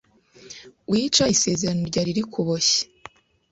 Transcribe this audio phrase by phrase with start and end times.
[0.91, 2.81] wica isezerano ryari rikuboshye